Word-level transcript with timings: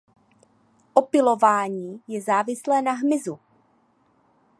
Opylování 0.93 2.01
je 2.07 2.21
závislé 2.21 2.81
na 2.81 2.91
hmyzu. 2.91 3.39